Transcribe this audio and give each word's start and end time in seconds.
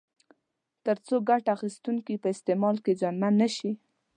تر 0.85 0.97
څو 1.07 1.15
ګټه 1.29 1.49
اخیستونکي 1.57 2.13
په 2.23 2.27
استعمال 2.35 2.75
کې 2.83 2.97
زیانمن 2.99 3.33
نه 3.41 3.47
شي. 3.55 3.71